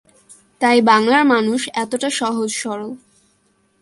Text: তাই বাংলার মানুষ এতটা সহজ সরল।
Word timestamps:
তাই 0.61 0.77
বাংলার 0.81 1.23
মানুষ 1.25 1.61
এতটা 1.75 2.09
সহজ 2.19 2.49
সরল। 2.53 2.91